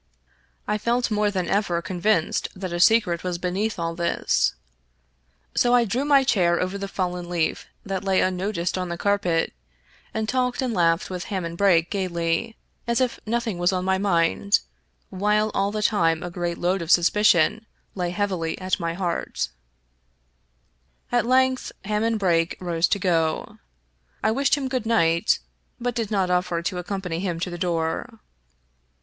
[0.67, 4.55] I felt more than ever convinced that a secret was beneath all this.
[5.53, 9.53] So I drew my chair over the fallen leaf that lay unnoticed on the carpet,
[10.11, 12.55] and talked and laughed with Hammond Brake gayly,
[12.87, 14.61] as if nothing was on my mind,
[15.11, 19.49] while all the time a great load of suspicion lay heavily at my heart
[21.11, 23.59] At length Hammond Brake rose to go.
[24.23, 25.37] I wished him good night,
[25.79, 28.09] but did not offer to accompany him to the door.